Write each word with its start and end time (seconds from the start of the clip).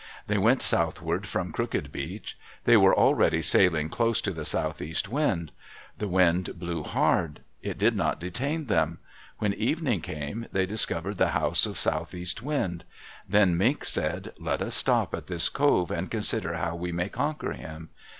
They 0.25 0.39
went 0.39 0.63
southward 0.63 1.27
from 1.27 1.51
Crooked 1.51 1.91
Beach. 1.91 2.35
They 2.63 2.75
were 2.75 2.97
already 2.97 3.43
sailing 3.43 3.89
close 3.89 4.19
to 4.21 4.31
the 4.31 4.45
southeast 4.45 5.07
wind. 5.09 5.51
The 5.99 6.07
wind 6.07 6.57
blew 6.57 6.81
hard. 6.81 7.41
It 7.61 7.77
did 7.77 7.95
not 7.95 8.19
detain 8.19 8.65
them. 8.65 8.97
When 9.37 9.53
evening 9.53 10.01
came, 10.01 10.47
they 10.51 10.65
discovered 10.65 11.17
the 11.17 11.27
house 11.37 11.67
of 11.67 11.77
Southeast 11.77 12.41
Wind. 12.41 12.83
Then 13.29 13.55
Mink 13.55 13.85
said, 13.85 14.33
"Let 14.39 14.63
us 14.63 14.73
stop 14.73 15.13
at 15.13 15.27
this 15.27 15.49
cove 15.49 15.91
and 15.91 16.09
consider 16.09 16.55
how 16.55 16.75
we 16.75 16.91
may 16.91 17.07
conquer 17.09 17.51
him." 17.51 17.91